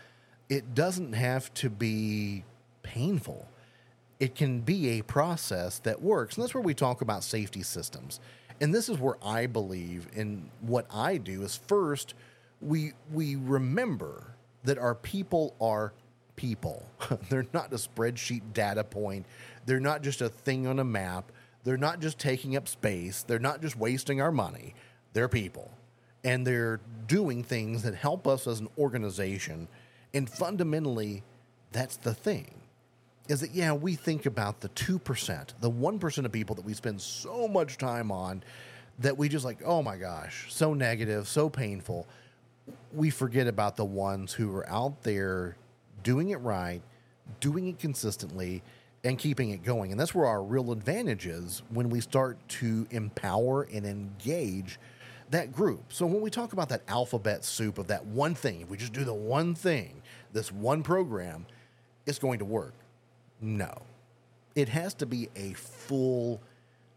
it 0.47 0.73
doesn't 0.73 1.11
have 1.11 1.53
to 1.55 1.69
be 1.69 2.45
painful. 2.83 3.49
It 4.19 4.35
can 4.35 4.61
be 4.61 4.99
a 4.99 5.01
process 5.03 5.79
that 5.79 6.01
works. 6.01 6.35
And 6.35 6.43
that's 6.43 6.53
where 6.53 6.63
we 6.63 6.73
talk 6.73 7.01
about 7.01 7.23
safety 7.23 7.63
systems. 7.63 8.19
And 8.61 8.73
this 8.73 8.87
is 8.87 8.97
where 8.97 9.17
I 9.23 9.47
believe 9.47 10.07
in 10.13 10.49
what 10.61 10.85
I 10.89 11.17
do 11.17 11.43
is 11.43 11.55
first 11.55 12.13
we 12.61 12.93
we 13.11 13.35
remember 13.35 14.35
that 14.63 14.77
our 14.77 14.95
people 14.95 15.55
are 15.59 15.93
people. 16.35 16.85
They're 17.29 17.45
not 17.53 17.71
a 17.73 17.77
spreadsheet 17.77 18.53
data 18.53 18.83
point. 18.83 19.25
They're 19.65 19.79
not 19.79 20.01
just 20.01 20.21
a 20.21 20.29
thing 20.29 20.67
on 20.67 20.79
a 20.79 20.83
map. 20.83 21.31
They're 21.63 21.77
not 21.77 21.99
just 21.99 22.19
taking 22.19 22.55
up 22.55 22.67
space. 22.67 23.23
They're 23.23 23.39
not 23.39 23.61
just 23.61 23.75
wasting 23.75 24.21
our 24.21 24.31
money. 24.31 24.75
They're 25.13 25.27
people. 25.27 25.71
And 26.23 26.45
they're 26.45 26.79
doing 27.07 27.43
things 27.43 27.83
that 27.83 27.95
help 27.95 28.27
us 28.27 28.47
as 28.47 28.59
an 28.59 28.69
organization. 28.77 29.67
And 30.13 30.29
fundamentally, 30.29 31.23
that's 31.71 31.97
the 31.97 32.13
thing. 32.13 32.61
Is 33.27 33.41
that, 33.41 33.51
yeah, 33.51 33.73
we 33.73 33.95
think 33.95 34.25
about 34.25 34.61
the 34.61 34.69
2%, 34.69 35.47
the 35.59 35.71
1% 35.71 36.25
of 36.25 36.31
people 36.31 36.55
that 36.55 36.65
we 36.65 36.73
spend 36.73 37.01
so 37.01 37.47
much 37.47 37.77
time 37.77 38.11
on 38.11 38.43
that 38.99 39.17
we 39.17 39.27
just 39.27 39.43
like, 39.43 39.59
oh 39.65 39.81
my 39.81 39.97
gosh, 39.97 40.53
so 40.53 40.73
negative, 40.73 41.27
so 41.27 41.49
painful. 41.49 42.07
We 42.93 43.09
forget 43.09 43.47
about 43.47 43.75
the 43.77 43.85
ones 43.85 44.33
who 44.33 44.55
are 44.55 44.69
out 44.69 45.03
there 45.03 45.57
doing 46.03 46.29
it 46.29 46.37
right, 46.37 46.81
doing 47.39 47.67
it 47.67 47.79
consistently, 47.79 48.61
and 49.03 49.17
keeping 49.17 49.49
it 49.51 49.63
going. 49.63 49.91
And 49.91 49.99
that's 49.99 50.15
where 50.15 50.25
our 50.25 50.41
real 50.41 50.71
advantage 50.71 51.25
is 51.25 51.61
when 51.69 51.89
we 51.89 52.01
start 52.01 52.37
to 52.49 52.87
empower 52.91 53.63
and 53.63 53.85
engage 53.85 54.79
that 55.31 55.51
group. 55.51 55.91
So 55.91 56.05
when 56.05 56.21
we 56.21 56.29
talk 56.29 56.53
about 56.53 56.69
that 56.69 56.81
alphabet 56.87 57.43
soup 57.43 57.77
of 57.77 57.87
that 57.87 58.05
one 58.05 58.35
thing, 58.35 58.61
if 58.61 58.69
we 58.69 58.77
just 58.77 58.93
do 58.93 59.03
the 59.03 59.13
one 59.13 59.55
thing, 59.55 60.01
this 60.33 60.51
one 60.51 60.83
program, 60.83 61.45
it's 62.05 62.19
going 62.19 62.39
to 62.39 62.45
work. 62.45 62.73
No. 63.41 63.81
It 64.55 64.69
has 64.69 64.93
to 64.95 65.05
be 65.05 65.29
a 65.35 65.53
full 65.53 66.41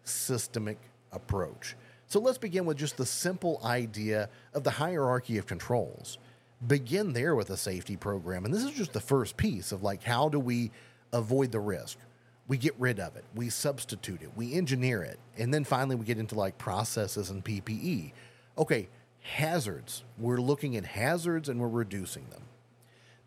systemic 0.04 0.78
approach. 1.12 1.76
So 2.06 2.20
let's 2.20 2.38
begin 2.38 2.64
with 2.64 2.78
just 2.78 2.96
the 2.96 3.06
simple 3.06 3.60
idea 3.64 4.30
of 4.54 4.64
the 4.64 4.70
hierarchy 4.70 5.36
of 5.38 5.46
controls. 5.46 6.18
Begin 6.66 7.12
there 7.12 7.34
with 7.34 7.50
a 7.50 7.56
safety 7.56 7.96
program. 7.96 8.44
And 8.44 8.54
this 8.54 8.64
is 8.64 8.72
just 8.72 8.92
the 8.92 9.00
first 9.00 9.36
piece 9.36 9.72
of 9.72 9.82
like, 9.82 10.02
how 10.02 10.28
do 10.28 10.40
we 10.40 10.70
avoid 11.12 11.52
the 11.52 11.60
risk? 11.60 11.98
We 12.46 12.56
get 12.56 12.74
rid 12.78 12.98
of 12.98 13.14
it, 13.16 13.24
we 13.34 13.50
substitute 13.50 14.22
it, 14.22 14.30
we 14.34 14.54
engineer 14.54 15.02
it. 15.02 15.18
And 15.36 15.52
then 15.52 15.64
finally, 15.64 15.96
we 15.96 16.06
get 16.06 16.16
into 16.16 16.34
like 16.34 16.56
processes 16.56 17.28
and 17.28 17.44
PPE. 17.44 18.12
Okay, 18.56 18.88
hazards. 19.20 20.02
We're 20.16 20.40
looking 20.40 20.76
at 20.76 20.86
hazards 20.86 21.50
and 21.50 21.60
we're 21.60 21.68
reducing 21.68 22.26
them. 22.30 22.42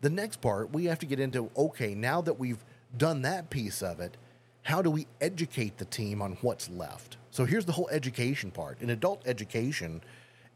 The 0.00 0.10
next 0.10 0.40
part, 0.40 0.72
we 0.72 0.86
have 0.86 0.98
to 0.98 1.06
get 1.06 1.20
into 1.20 1.50
okay, 1.56 1.94
now 1.94 2.20
that 2.22 2.38
we've 2.38 2.64
done 2.96 3.22
that 3.22 3.50
piece 3.50 3.82
of 3.82 4.00
it, 4.00 4.16
how 4.62 4.82
do 4.82 4.90
we 4.90 5.06
educate 5.20 5.78
the 5.78 5.84
team 5.84 6.22
on 6.22 6.36
what's 6.40 6.70
left? 6.70 7.16
So 7.30 7.44
here's 7.44 7.64
the 7.64 7.72
whole 7.72 7.88
education 7.90 8.50
part. 8.50 8.80
In 8.80 8.90
adult 8.90 9.22
education, 9.26 10.02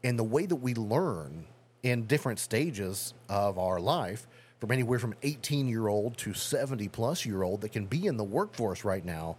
and 0.03 0.17
the 0.17 0.23
way 0.23 0.45
that 0.45 0.55
we 0.55 0.73
learn 0.73 1.45
in 1.83 2.05
different 2.05 2.39
stages 2.39 3.13
of 3.29 3.57
our 3.57 3.79
life, 3.79 4.27
from 4.59 4.71
anywhere 4.71 4.99
from 4.99 5.13
18 5.23 5.67
year 5.67 5.87
old 5.87 6.17
to 6.17 6.33
70 6.33 6.87
plus 6.89 7.25
year 7.25 7.43
old 7.43 7.61
that 7.61 7.71
can 7.71 7.85
be 7.85 8.07
in 8.07 8.17
the 8.17 8.23
workforce 8.23 8.83
right 8.83 9.05
now, 9.05 9.37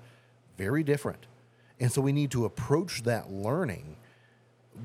very 0.56 0.82
different. 0.82 1.26
And 1.80 1.90
so 1.90 2.00
we 2.00 2.12
need 2.12 2.30
to 2.32 2.44
approach 2.44 3.02
that 3.04 3.30
learning 3.30 3.96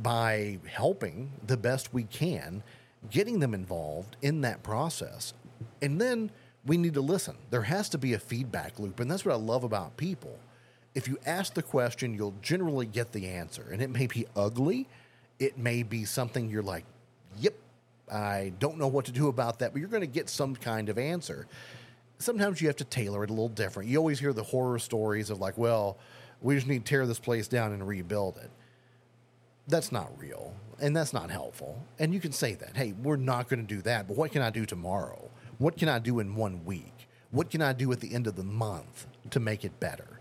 by 0.02 0.60
helping 0.66 1.32
the 1.46 1.58
best 1.58 1.94
we 1.94 2.04
can, 2.04 2.64
getting 3.10 3.40
them 3.40 3.54
involved 3.54 4.16
in 4.22 4.42
that 4.42 4.64
process. 4.64 5.34
And 5.82 6.00
then 6.00 6.32
we 6.66 6.78
need 6.78 6.94
to 6.94 7.02
listen. 7.02 7.36
There 7.50 7.64
has 7.64 7.90
to 7.90 7.98
be 7.98 8.14
a 8.14 8.20
feedback 8.20 8.80
loop. 8.80 9.00
And 9.00 9.10
that's 9.10 9.26
what 9.26 9.34
I 9.34 9.38
love 9.38 9.64
about 9.64 9.98
people. 9.98 10.38
If 10.96 11.08
you 11.08 11.18
ask 11.26 11.54
the 11.54 11.64
question, 11.64 12.14
you'll 12.14 12.36
generally 12.42 12.86
get 12.86 13.12
the 13.12 13.28
answer. 13.28 13.68
And 13.72 13.82
it 13.82 13.90
may 13.90 14.08
be 14.08 14.28
ugly, 14.36 14.88
it 15.40 15.58
may 15.58 15.84
be 15.84 16.06
something 16.06 16.50
you're 16.50 16.64
like, 16.64 16.86
yep, 17.40 17.56
I 18.12 18.54
don't 18.60 18.78
know 18.78 18.88
what 18.88 19.06
to 19.06 19.12
do 19.12 19.28
about 19.28 19.60
that, 19.60 19.74
but 19.74 19.80
you're 19.80 19.90
going 19.90 20.02
to 20.02 20.08
get 20.08 20.30
some 20.30 20.56
kind 20.56 20.90
of 20.90 20.98
answer. 20.98 21.48
Sometimes 22.20 22.62
you 22.62 22.68
have 22.68 22.78
to 22.78 22.86
tailor 22.86 23.24
it 23.24 23.30
a 23.30 23.34
little 23.34 23.50
different. 23.50 23.90
You 23.90 23.98
always 23.98 24.20
hear 24.20 24.34
the 24.34 24.44
horror 24.44 24.80
stories 24.80 25.30
of, 25.30 25.40
like, 25.40 25.58
well, 25.58 25.98
we 26.42 26.56
just 26.56 26.68
need 26.68 26.86
to 26.86 26.90
tear 26.90 27.08
this 27.08 27.20
place 27.20 27.48
down 27.48 27.74
and 27.74 27.86
rebuild 27.88 28.38
it. 28.38 28.52
That's 29.68 29.92
not 29.92 30.12
real 30.20 30.54
and 30.80 30.96
that's 30.96 31.14
not 31.14 31.32
helpful. 31.32 31.82
And 32.00 32.14
you 32.14 32.20
can 32.20 32.34
say 32.34 32.54
that, 32.56 32.76
hey, 32.76 32.94
we're 33.02 33.16
not 33.16 33.48
going 33.48 33.66
to 33.66 33.76
do 33.76 33.82
that, 33.84 34.08
but 34.08 34.18
what 34.18 34.32
can 34.32 34.42
I 34.42 34.50
do 34.50 34.66
tomorrow? 34.66 35.30
What 35.58 35.78
can 35.78 35.90
I 35.90 36.00
do 36.00 36.20
in 36.20 36.36
one 36.36 36.66
week? 36.66 37.08
What 37.32 37.50
can 37.50 37.62
I 37.62 37.74
do 37.74 37.92
at 37.92 38.00
the 38.00 38.14
end 38.14 38.28
of 38.28 38.36
the 38.36 38.44
month 38.44 39.08
to 39.32 39.40
make 39.40 39.64
it 39.66 39.80
better? 39.80 40.20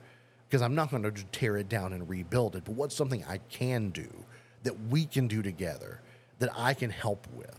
Because 0.48 0.62
I'm 0.62 0.74
not 0.74 0.90
going 0.90 1.02
to 1.02 1.24
tear 1.32 1.56
it 1.56 1.68
down 1.68 1.92
and 1.92 2.08
rebuild 2.08 2.56
it, 2.56 2.64
but 2.64 2.74
what's 2.74 2.94
something 2.94 3.24
I 3.28 3.38
can 3.38 3.90
do 3.90 4.08
that 4.62 4.88
we 4.88 5.06
can 5.06 5.26
do 5.26 5.42
together 5.42 6.00
that 6.38 6.50
I 6.56 6.74
can 6.74 6.90
help 6.90 7.26
with? 7.34 7.58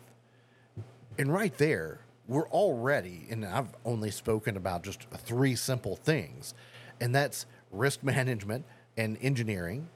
And 1.17 1.31
right 1.31 1.55
there, 1.57 1.99
we're 2.27 2.47
already, 2.49 3.27
and 3.29 3.45
I've 3.45 3.75
only 3.85 4.11
spoken 4.11 4.57
about 4.57 4.83
just 4.83 5.03
three 5.17 5.55
simple 5.55 5.95
things, 5.95 6.53
and 7.01 7.13
that's 7.13 7.45
risk 7.71 8.03
management 8.03 8.65
and 8.97 9.17
engineering, 9.21 9.89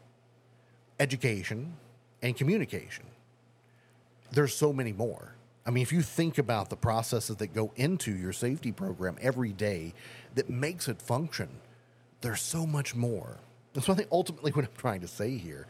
education, 1.00 1.74
and 2.22 2.36
communication. 2.36 3.05
There's 4.31 4.53
so 4.53 4.74
many 4.74 4.91
more. 4.91 5.37
I 5.67 5.69
mean, 5.69 5.83
if 5.83 5.91
you 5.91 6.01
think 6.01 6.38
about 6.38 6.69
the 6.69 6.77
processes 6.77 7.36
that 7.36 7.47
go 7.47 7.74
into 7.75 8.15
your 8.15 8.31
safety 8.31 8.71
program 8.71 9.17
every 9.21 9.51
day 9.51 9.93
that 10.36 10.50
makes 10.50 10.88
it 10.88 11.01
function, 11.01 11.50
there's 12.21 12.41
so 12.41 12.65
much 12.65 12.95
more. 12.95 13.38
And 13.74 13.83
so 13.83 13.91
I 13.91 13.97
think 13.97 14.07
ultimately 14.09 14.51
what 14.53 14.63
I'm 14.63 14.71
trying 14.77 15.01
to 15.01 15.07
say 15.07 15.38
here 15.38 15.67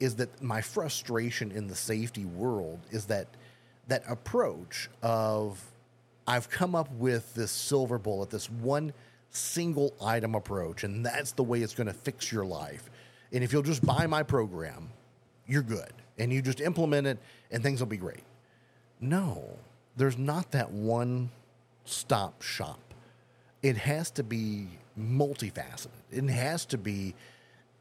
is 0.00 0.16
that 0.16 0.42
my 0.42 0.62
frustration 0.62 1.52
in 1.52 1.68
the 1.68 1.74
safety 1.74 2.24
world 2.24 2.80
is 2.90 3.04
that 3.06 3.28
that 3.88 4.02
approach 4.08 4.88
of 5.02 5.62
I've 6.26 6.48
come 6.48 6.74
up 6.74 6.90
with 6.92 7.34
this 7.34 7.50
silver 7.50 7.98
bullet, 7.98 8.30
this 8.30 8.50
one 8.50 8.92
single 9.30 9.94
item 10.02 10.34
approach, 10.34 10.82
and 10.82 11.04
that's 11.04 11.32
the 11.32 11.44
way 11.44 11.60
it's 11.60 11.74
going 11.74 11.86
to 11.86 11.92
fix 11.92 12.32
your 12.32 12.44
life. 12.44 12.90
And 13.32 13.44
if 13.44 13.52
you'll 13.52 13.62
just 13.62 13.84
buy 13.84 14.06
my 14.06 14.22
program, 14.22 14.88
you're 15.46 15.62
good. 15.62 15.92
And 16.18 16.32
you 16.32 16.40
just 16.40 16.62
implement 16.62 17.06
it 17.06 17.18
and 17.50 17.62
things 17.62 17.80
will 17.80 17.86
be 17.86 17.98
great. 17.98 18.24
No, 19.00 19.44
there's 19.96 20.18
not 20.18 20.50
that 20.52 20.70
one 20.70 21.30
stop 21.84 22.42
shop. 22.42 22.80
It 23.62 23.76
has 23.76 24.10
to 24.12 24.22
be 24.22 24.68
multifaceted. 24.98 25.88
It 26.10 26.24
has 26.24 26.64
to 26.66 26.78
be 26.78 27.14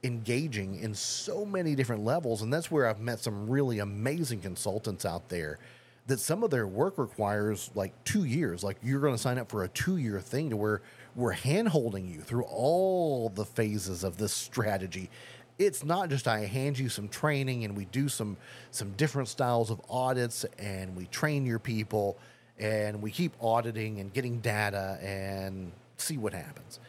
engaging 0.04 0.80
in 0.80 0.94
so 0.94 1.46
many 1.46 1.76
different 1.76 2.04
levels. 2.04 2.42
And 2.42 2.54
that's 2.54 2.70
where 2.70 2.88
I've 2.88 3.00
met 3.00 3.20
some 3.20 3.50
really 3.50 3.80
amazing 3.80 4.42
consultants 4.42 5.06
out 5.06 5.30
there 5.30 5.60
that 6.08 6.20
some 6.20 6.44
of 6.44 6.52
their 6.52 6.68
work 6.68 6.98
requires 6.98 7.72
like 7.74 7.92
two 8.04 8.26
years. 8.26 8.64
Like 8.64 8.78
you're 8.84 9.00
going 9.00 9.16
to 9.16 9.22
sign 9.22 9.40
up 9.40 9.50
for 9.50 9.64
a 9.64 9.68
two 9.70 9.98
year 9.98 10.20
thing 10.20 10.52
to 10.52 10.58
where 10.58 10.82
we're 11.16 11.32
hand 11.32 11.70
holding 11.70 12.08
you 12.08 12.22
through 12.22 12.44
all 12.44 13.30
the 13.30 13.46
phases 13.46 14.04
of 14.04 14.18
this 14.18 14.34
strategy 14.34 15.10
it's 15.58 15.84
not 15.84 16.10
just 16.10 16.28
I 16.28 16.40
hand 16.46 16.78
you 16.78 16.90
some 16.90 17.08
training 17.08 17.64
and 17.64 17.76
we 17.78 17.86
do 17.86 18.10
some 18.10 18.38
some 18.72 18.92
different 18.94 19.30
styles 19.30 19.72
of 19.72 19.82
audits 19.90 20.46
and 20.60 20.96
we 20.96 21.06
train 21.08 21.46
your 21.46 21.60
people 21.60 22.18
and 22.60 23.02
we 23.02 23.12
keep 23.12 23.34
auditing 23.42 24.00
and 24.00 24.14
getting 24.14 24.40
data 24.40 24.98
and 25.02 25.72
see 25.98 26.18
what 26.18 26.34
happens. 26.34 26.80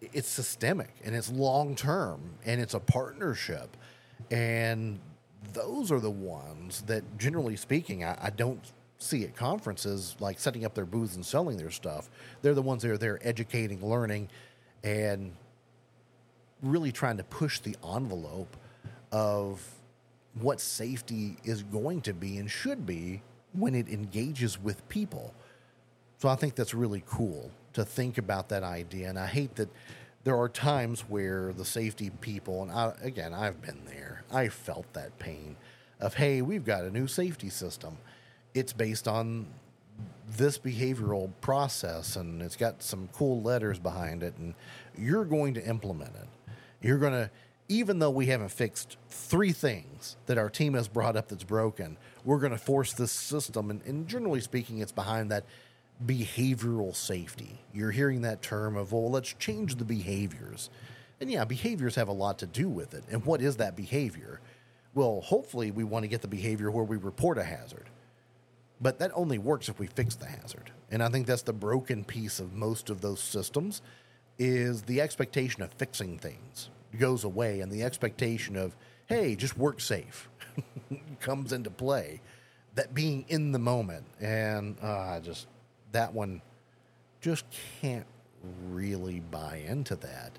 It's 0.00 0.28
systemic 0.28 0.94
and 1.04 1.14
it's 1.14 1.30
long 1.30 1.74
term 1.74 2.20
and 2.44 2.60
it's 2.60 2.74
a 2.74 2.80
partnership. 2.80 3.76
And 4.30 4.98
those 5.52 5.90
are 5.92 6.00
the 6.00 6.10
ones 6.10 6.82
that, 6.82 7.18
generally 7.18 7.56
speaking, 7.56 8.04
I, 8.04 8.16
I 8.20 8.30
don't 8.30 8.60
see 8.98 9.24
at 9.24 9.36
conferences 9.36 10.16
like 10.18 10.38
setting 10.38 10.64
up 10.64 10.74
their 10.74 10.84
booths 10.84 11.14
and 11.14 11.24
selling 11.24 11.56
their 11.56 11.70
stuff. 11.70 12.10
They're 12.42 12.54
the 12.54 12.62
ones 12.62 12.82
that 12.82 12.90
are 12.90 12.98
there 12.98 13.20
educating, 13.22 13.84
learning, 13.84 14.28
and 14.82 15.32
really 16.62 16.92
trying 16.92 17.16
to 17.16 17.24
push 17.24 17.60
the 17.60 17.76
envelope 17.94 18.56
of 19.12 19.62
what 20.34 20.60
safety 20.60 21.36
is 21.44 21.62
going 21.62 22.00
to 22.02 22.12
be 22.12 22.38
and 22.38 22.50
should 22.50 22.86
be 22.86 23.22
when 23.52 23.74
it 23.74 23.88
engages 23.88 24.60
with 24.60 24.86
people. 24.88 25.34
So 26.18 26.28
I 26.28 26.34
think 26.34 26.54
that's 26.54 26.74
really 26.74 27.02
cool 27.06 27.50
to 27.72 27.84
think 27.84 28.18
about 28.18 28.48
that 28.50 28.62
idea. 28.62 29.08
And 29.08 29.18
I 29.18 29.26
hate 29.26 29.54
that 29.56 29.68
there 30.24 30.36
are 30.36 30.48
times 30.48 31.02
where 31.02 31.52
the 31.52 31.64
safety 31.64 32.10
people, 32.20 32.62
and 32.62 32.70
I, 32.70 32.92
again, 33.02 33.32
I've 33.32 33.62
been 33.62 33.84
there, 33.86 34.24
I 34.30 34.48
felt 34.48 34.92
that 34.92 35.18
pain 35.18 35.56
of, 36.00 36.14
hey, 36.14 36.42
we've 36.42 36.64
got 36.64 36.84
a 36.84 36.90
new 36.90 37.06
safety 37.06 37.50
system. 37.50 37.96
It's 38.54 38.72
based 38.72 39.08
on 39.08 39.46
this 40.36 40.58
behavioral 40.58 41.30
process 41.40 42.16
and 42.16 42.42
it's 42.42 42.56
got 42.56 42.82
some 42.82 43.08
cool 43.12 43.40
letters 43.42 43.78
behind 43.78 44.22
it, 44.22 44.34
and 44.38 44.54
you're 44.96 45.24
going 45.24 45.54
to 45.54 45.64
implement 45.64 46.14
it. 46.16 46.28
You're 46.80 46.98
going 46.98 47.12
to, 47.12 47.30
even 47.68 47.98
though 47.98 48.10
we 48.10 48.26
haven't 48.26 48.50
fixed 48.50 48.96
three 49.08 49.52
things 49.52 50.16
that 50.26 50.38
our 50.38 50.48
team 50.48 50.74
has 50.74 50.88
brought 50.88 51.16
up 51.16 51.28
that's 51.28 51.44
broken, 51.44 51.96
we're 52.24 52.38
going 52.38 52.52
to 52.52 52.58
force 52.58 52.92
this 52.92 53.12
system. 53.12 53.70
And, 53.70 53.82
and 53.82 54.06
generally 54.08 54.40
speaking, 54.40 54.78
it's 54.78 54.92
behind 54.92 55.30
that 55.30 55.44
behavioral 56.04 56.94
safety. 56.94 57.58
You're 57.74 57.90
hearing 57.90 58.22
that 58.22 58.42
term 58.42 58.76
of, 58.76 58.92
well, 58.92 59.10
let's 59.10 59.32
change 59.34 59.76
the 59.76 59.84
behaviors. 59.84 60.70
And 61.20 61.30
yeah, 61.30 61.44
behaviors 61.44 61.96
have 61.96 62.08
a 62.08 62.12
lot 62.12 62.38
to 62.38 62.46
do 62.46 62.68
with 62.68 62.94
it. 62.94 63.04
And 63.10 63.24
what 63.24 63.40
is 63.42 63.56
that 63.56 63.76
behavior? 63.76 64.40
Well, 64.94 65.20
hopefully, 65.20 65.70
we 65.70 65.84
want 65.84 66.04
to 66.04 66.08
get 66.08 66.22
the 66.22 66.28
behavior 66.28 66.70
where 66.70 66.84
we 66.84 66.96
report 66.96 67.38
a 67.38 67.44
hazard. 67.44 67.90
But 68.80 69.00
that 69.00 69.10
only 69.14 69.38
works 69.38 69.68
if 69.68 69.78
we 69.78 69.88
fix 69.88 70.14
the 70.14 70.26
hazard. 70.26 70.70
And 70.90 71.02
I 71.02 71.08
think 71.08 71.26
that's 71.26 71.42
the 71.42 71.52
broken 71.52 72.04
piece 72.04 72.38
of 72.38 72.54
most 72.54 72.90
of 72.90 73.00
those 73.00 73.20
systems 73.20 73.82
is 74.38 74.82
the 74.82 75.00
expectation 75.00 75.62
of 75.62 75.72
fixing 75.72 76.18
things 76.18 76.70
goes 76.96 77.24
away 77.24 77.60
and 77.60 77.70
the 77.70 77.82
expectation 77.82 78.56
of, 78.56 78.76
hey, 79.06 79.36
just 79.36 79.56
work 79.58 79.80
safe 79.80 80.28
comes 81.20 81.52
into 81.52 81.70
play. 81.70 82.20
That 82.74 82.94
being 82.94 83.24
in 83.28 83.52
the 83.52 83.58
moment. 83.58 84.06
And 84.20 84.76
uh, 84.80 85.20
just 85.20 85.46
that 85.92 86.12
one 86.12 86.40
just 87.20 87.44
can't 87.80 88.06
really 88.70 89.20
buy 89.20 89.64
into 89.66 89.96
that 89.96 90.38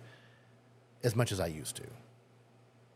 as 1.04 1.16
much 1.16 1.32
as 1.32 1.40
I 1.40 1.48
used 1.48 1.76
to. 1.78 1.84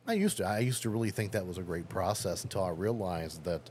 I 0.07 0.13
used 0.13 0.37
to. 0.37 0.45
I 0.45 0.59
used 0.59 0.81
to 0.83 0.89
really 0.89 1.11
think 1.11 1.31
that 1.31 1.45
was 1.45 1.57
a 1.57 1.61
great 1.61 1.87
process 1.87 2.43
until 2.43 2.63
I 2.63 2.69
realized 2.69 3.43
that 3.45 3.69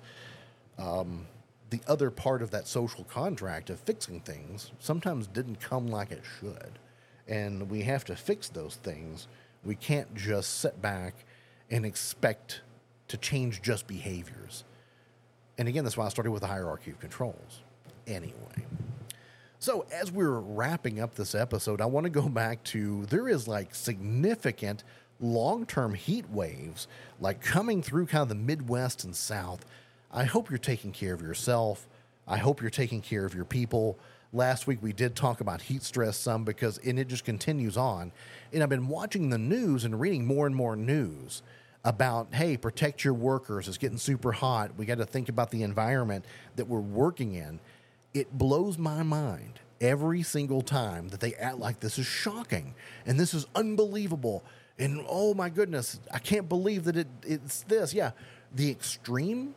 um, 0.79 1.27
the 1.71 1.81
other 1.87 2.11
part 2.11 2.43
of 2.43 2.51
that 2.51 2.67
social 2.67 3.05
contract 3.05 3.69
of 3.71 3.79
fixing 3.81 4.21
things 4.21 4.73
sometimes 4.79 5.27
didn't 5.27 5.61
come 5.61 5.89
like 5.89 6.11
it 6.11 6.23
should. 6.41 6.79
And 7.29 7.71
we 7.71 7.83
have 7.83 8.05
to 8.07 8.17
fix 8.17 8.49
those 8.49 8.77
things. 8.77 9.29
We 9.65 9.75
can't 9.75 10.15
just 10.15 10.61
sit 10.61 10.83
back 10.83 11.15
and 11.71 11.87
expect 11.87 12.61
to 13.09 13.17
change 13.17 13.63
just 13.63 13.87
behaviors. 13.87 14.65
And 15.59 15.69
again, 15.69 15.85
that's 15.85 15.97
why 15.97 16.07
I 16.07 16.09
started 16.09 16.31
with 16.31 16.43
the 16.43 16.49
hierarchy 16.49 16.91
of 16.91 17.01
controls. 17.01 17.61
Anyway. 18.07 18.67
So, 19.59 19.87
as 19.93 20.11
we're 20.11 20.41
wrapping 20.41 20.99
up 20.99 21.15
this 21.15 21.37
episode, 21.37 21.81
I 21.81 21.87
want 21.87 22.05
to 22.05 22.11
go 22.11 22.29
back 22.29 22.65
to 22.65 23.07
there 23.07 23.29
is 23.29 23.47
like 23.47 23.75
significant 23.75 24.83
long 25.21 25.67
term 25.67 25.95
heat 25.95 26.29
waves 26.31 26.89
like 27.21 27.41
coming 27.41 27.81
through 27.81 28.07
kind 28.07 28.23
of 28.23 28.29
the 28.29 28.35
Midwest 28.35 29.05
and 29.05 29.15
South. 29.15 29.65
I 30.11 30.25
hope 30.25 30.51
you're 30.51 30.59
taking 30.59 30.91
care 30.91 31.15
of 31.15 31.23
yourself. 31.23 31.87
I 32.27 32.37
hope 32.37 32.61
you're 32.61 32.71
taking 32.71 33.01
care 33.01 33.25
of 33.25 33.35
your 33.35 33.45
people. 33.45 33.99
Last 34.33 34.67
week 34.67 34.79
we 34.83 34.93
did 34.93 35.15
talk 35.15 35.41
about 35.41 35.63
heat 35.63 35.83
stress 35.83 36.17
some 36.17 36.45
because 36.45 36.79
and 36.79 36.99
it 36.99 37.09
just 37.09 37.25
continues 37.25 37.77
on. 37.77 38.13
And 38.53 38.63
I've 38.63 38.69
been 38.69 38.89
watching 38.89 39.31
the 39.31 39.39
news 39.39 39.85
and 39.85 40.01
reading 40.01 40.27
more 40.27 40.47
and 40.47 40.57
more 40.57 40.77
news 40.77 41.43
about 41.85 42.35
hey, 42.35 42.57
protect 42.57 43.05
your 43.05 43.15
workers. 43.15 43.69
It's 43.69 43.79
getting 43.79 43.99
super 43.99 44.33
hot. 44.33 44.73
We 44.77 44.87
got 44.87 44.99
to 44.99 45.05
think 45.05 45.29
about 45.29 45.51
the 45.51 45.63
environment 45.63 46.25
that 46.57 46.67
we're 46.67 46.81
working 46.81 47.35
in 47.35 47.61
it 48.15 48.37
blows 48.37 48.79
my 48.79 49.03
mind 49.03 49.61
every 49.81 50.23
single 50.23 50.63
time 50.63 51.09
that 51.09 51.21
they 51.21 51.35
act 51.35 51.59
like 51.59 51.81
this 51.81 51.99
is 51.99 52.07
shocking 52.07 52.75
and 53.07 53.19
this 53.19 53.35
is 53.35 53.47
unbelievable 53.55 54.45
and 54.79 55.05
oh 55.09 55.35
my 55.35 55.49
goodness 55.49 55.99
i 56.13 56.19
can't 56.19 56.49
believe 56.49 56.85
that 56.85 56.97
it, 56.97 57.09
it's 57.25 57.63
this 57.65 57.93
yeah 57.93 58.13
the 58.55 58.71
extreme 58.71 59.55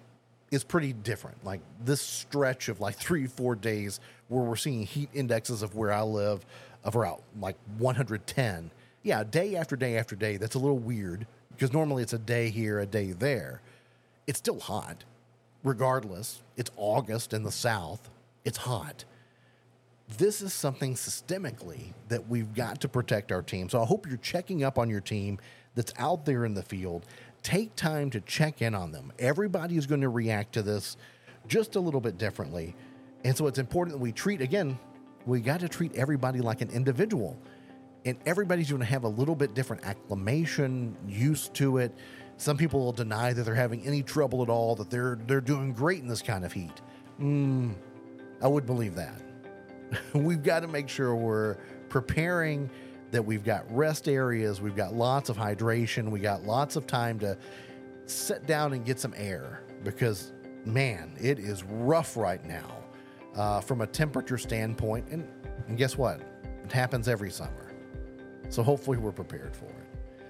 is 0.56 0.64
pretty 0.64 0.94
different 0.94 1.44
like 1.44 1.62
this 1.84 2.02
stretch 2.02 2.70
of 2.70 2.80
like 2.80 2.96
three 2.96 3.28
four 3.28 3.56
days 3.56 4.00
where 4.28 4.44
we're 4.44 4.56
seeing 4.56 4.86
heat 4.86 5.10
indexes 5.14 5.62
of 5.62 5.76
where 5.76 5.92
i 5.92 6.02
live 6.02 6.46
of 6.84 6.96
around 6.96 7.22
like 7.40 7.58
110 7.78 8.72
yeah 9.04 9.24
day 9.24 9.56
after 9.56 9.76
day 9.76 9.98
after 9.98 10.16
day 10.16 10.38
that's 10.38 10.56
a 10.56 10.60
little 10.60 10.80
weird 10.80 11.28
because 11.52 11.72
normally 11.74 12.02
it's 12.02 12.14
a 12.14 12.20
day 12.20 12.50
here 12.50 12.80
a 12.80 12.86
day 12.86 13.12
there 13.12 13.62
it's 14.28 14.40
still 14.40 14.60
hot 14.60 15.04
regardless 15.64 16.42
it's 16.58 16.72
august 16.78 17.34
in 17.34 17.44
the 17.44 17.52
south 17.52 18.10
it's 18.46 18.60
hot. 18.60 19.04
This 20.20 20.42
is 20.42 20.54
something 20.54 20.94
systemically 20.94 21.94
that 22.10 22.30
we've 22.30 22.54
got 22.54 22.80
to 22.82 22.88
protect 22.88 23.32
our 23.32 23.42
team. 23.42 23.70
So 23.70 23.82
I 23.82 23.86
hope 23.86 24.08
you're 24.08 24.18
checking 24.18 24.64
up 24.64 24.78
on 24.78 24.88
your 24.88 25.02
team 25.02 25.40
that's 25.74 25.92
out 25.98 26.26
there 26.26 26.46
in 26.46 26.54
the 26.54 26.62
field. 26.62 27.08
Take 27.46 27.76
time 27.76 28.10
to 28.10 28.22
check 28.22 28.64
in 28.64 28.74
on 28.74 28.92
them. 28.92 29.14
Everybody 29.20 29.78
is 29.78 29.86
going 29.86 30.02
to 30.02 30.10
react 30.10 30.54
to 30.54 30.64
this 30.64 30.98
just 31.48 31.76
a 31.76 31.80
little 31.80 32.02
bit 32.02 32.18
differently. 32.18 32.76
And 33.24 33.38
so 33.38 33.46
it's 33.46 33.60
important 33.60 33.96
that 33.96 34.02
we 34.02 34.12
treat, 34.12 34.42
again, 34.42 34.80
we 35.28 35.42
got 35.42 35.60
to 35.60 35.70
treat 35.70 35.94
everybody 35.94 36.42
like 36.42 36.62
an 36.62 36.72
individual. 36.72 37.38
And 38.04 38.18
everybody's 38.26 38.70
going 38.70 38.80
to 38.80 38.88
have 38.88 39.04
a 39.04 39.08
little 39.08 39.36
bit 39.36 39.54
different 39.54 39.86
acclimation, 39.86 40.98
used 41.08 41.54
to 41.54 41.78
it. 41.78 41.96
Some 42.38 42.58
people 42.58 42.80
will 42.80 42.92
deny 42.92 43.32
that 43.32 43.44
they're 43.44 43.54
having 43.54 43.86
any 43.86 44.02
trouble 44.02 44.42
at 44.42 44.50
all, 44.50 44.76
that 44.78 44.90
they're 44.90 45.20
they're 45.28 45.40
doing 45.40 45.72
great 45.72 46.02
in 46.02 46.08
this 46.08 46.24
kind 46.24 46.46
of 46.46 46.52
heat. 46.52 46.82
Mm, 47.22 47.76
I 48.42 48.48
would 48.48 48.66
believe 48.66 48.96
that. 48.96 49.22
we've 50.16 50.42
got 50.42 50.62
to 50.62 50.68
make 50.68 50.90
sure 50.90 51.16
we're 51.16 51.58
preparing 51.90 52.72
that 53.12 53.24
we've 53.24 53.44
got 53.44 53.64
rest 53.74 54.08
areas, 54.08 54.62
we've 54.62 54.76
got 54.76 54.94
lots 54.94 55.30
of 55.30 55.38
hydration, 55.38 56.10
we 56.10 56.20
got 56.20 56.44
lots 56.44 56.76
of 56.76 56.88
time 56.88 57.20
to 57.20 57.38
sit 58.06 58.46
down 58.46 58.74
and 58.74 58.86
get 58.86 59.00
some 59.00 59.14
air 59.18 59.62
because, 59.84 60.34
man, 60.66 61.14
it 61.20 61.40
is 61.40 61.64
rough 61.64 62.18
right 62.18 62.44
now 62.46 62.84
uh, 63.36 63.62
from 63.62 63.82
a 63.82 63.88
temperature 63.88 64.38
standpoint. 64.38 65.08
And, 65.10 65.28
and 65.68 65.78
guess 65.78 65.98
what? 65.98 66.22
It 66.64 66.72
happens 66.72 67.08
every 67.08 67.32
summer. 67.32 67.74
So 68.50 68.64
hopefully 68.64 68.98
we're 68.98 69.12
prepared 69.12 69.56
for 69.56 69.66
it. 69.66 69.86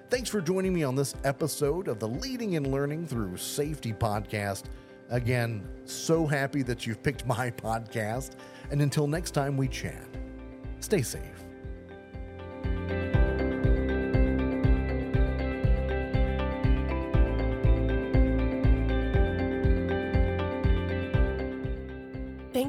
Thanks 0.10 0.30
for 0.30 0.40
joining 0.40 0.74
me 0.74 0.84
on 0.84 0.96
this 0.96 1.16
episode 1.24 1.88
of 1.88 2.00
the 2.00 2.08
Leading 2.08 2.56
and 2.56 2.68
Learning 2.68 3.08
Through 3.08 3.38
Safety 3.38 3.92
podcast. 3.92 4.66
Again, 5.10 5.68
so 5.86 6.26
happy 6.26 6.62
that 6.64 6.86
you've 6.86 7.02
picked 7.04 7.26
my 7.28 7.52
podcast. 7.52 8.32
And 8.72 8.82
until 8.82 9.08
next 9.08 9.32
time 9.32 9.58
we 9.58 9.68
chat, 9.68 10.06
stay 10.80 11.02
safe. 11.02 11.35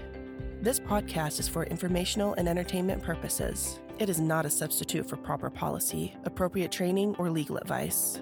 This 0.62 0.78
podcast 0.78 1.40
is 1.40 1.48
for 1.48 1.64
informational 1.64 2.34
and 2.34 2.48
entertainment 2.48 3.02
purposes. 3.02 3.80
It 3.98 4.08
is 4.08 4.20
not 4.20 4.46
a 4.46 4.50
substitute 4.50 5.08
for 5.08 5.16
proper 5.16 5.50
policy, 5.50 6.14
appropriate 6.22 6.70
training, 6.70 7.16
or 7.18 7.28
legal 7.28 7.56
advice. 7.56 8.20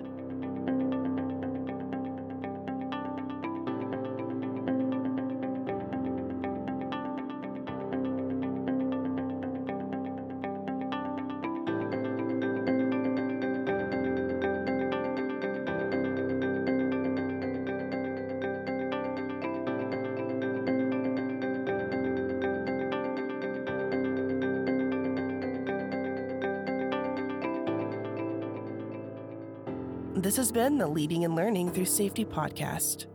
Been 30.58 30.76
the 30.76 30.88
Leading 30.88 31.24
and 31.24 31.36
Learning 31.36 31.70
Through 31.70 31.84
Safety 31.84 32.24
podcast. 32.24 33.06